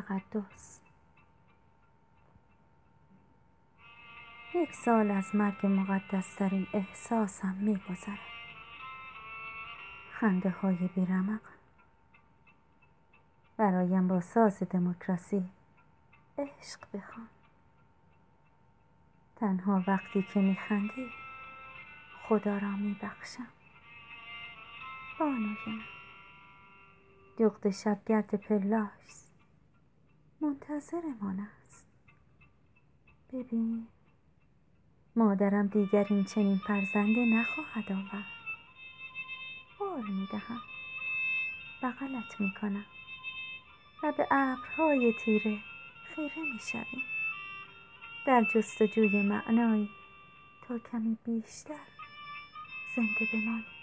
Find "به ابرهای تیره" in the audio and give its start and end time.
44.12-45.58